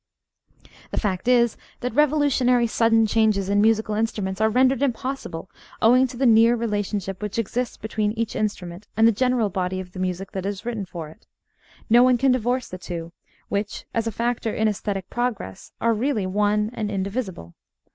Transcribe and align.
The 0.89 0.99
fact 0.99 1.27
is 1.27 1.57
that 1.81 1.93
revolutionary 1.93 2.65
sudden 2.65 3.05
changes 3.05 3.49
in 3.49 3.61
musical 3.61 3.93
instruments 3.93 4.41
are 4.41 4.49
rendered 4.49 4.81
impossible 4.81 5.47
owing 5.79 6.07
to 6.07 6.17
the 6.17 6.25
near 6.25 6.55
relationship 6.55 7.21
which 7.21 7.37
exists 7.37 7.77
between 7.77 8.13
each 8.13 8.35
instrument 8.35 8.87
and 8.97 9.07
the 9.07 9.11
general 9.11 9.49
body 9.49 9.79
of 9.79 9.91
the 9.91 9.99
music 9.99 10.31
that 10.31 10.47
is 10.47 10.65
written 10.65 10.85
for 10.85 11.09
it. 11.09 11.27
No 11.87 12.01
one 12.01 12.17
can 12.17 12.31
divorce 12.31 12.67
the 12.67 12.79
two, 12.79 13.11
which, 13.47 13.85
as 13.93 14.07
a 14.07 14.11
factor 14.11 14.51
in 14.51 14.67
æsthetic 14.67 15.03
progress, 15.11 15.71
are 15.79 15.93
really 15.93 16.25
one 16.25 16.71
and 16.73 16.89
indivisible. 16.89 17.53